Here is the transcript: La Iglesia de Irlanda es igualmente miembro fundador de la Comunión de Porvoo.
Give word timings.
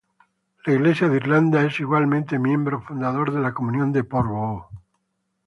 La 0.65 0.73
Iglesia 0.73 1.07
de 1.09 1.17
Irlanda 1.17 1.63
es 1.63 1.79
igualmente 1.79 2.39
miembro 2.39 2.81
fundador 2.81 3.31
de 3.31 3.39
la 3.39 3.53
Comunión 3.53 3.91
de 3.91 4.03
Porvoo. 4.03 4.65